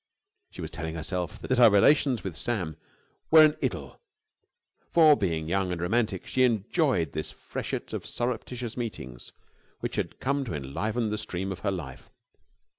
She 0.49 0.61
was 0.61 0.71
telling 0.71 0.95
herself 0.95 1.37
that 1.43 1.59
her 1.59 1.69
relations 1.69 2.23
with 2.23 2.35
Sam 2.35 2.75
were 3.29 3.45
an 3.45 3.55
idyll; 3.61 4.01
for, 4.89 5.15
being 5.15 5.47
young 5.47 5.71
and 5.71 5.79
romantic, 5.79 6.25
she 6.25 6.41
enjoyed 6.41 7.11
this 7.11 7.29
freshet 7.29 7.93
of 7.93 8.07
surreptitious 8.07 8.75
meetings 8.75 9.31
which 9.79 9.97
had 9.97 10.19
come 10.19 10.43
to 10.45 10.55
enliven 10.55 11.11
the 11.11 11.19
stream 11.19 11.51
of 11.51 11.59
her 11.59 11.69
life. 11.69 12.09